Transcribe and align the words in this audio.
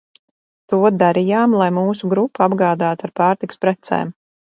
To 0.73 0.79
darījām 1.03 1.53
lai 1.63 1.69
mūsu 1.77 2.11
grupu 2.17 2.47
apgādātu 2.49 3.11
ar 3.11 3.17
pārtikas 3.25 3.65
precēm. 3.67 4.15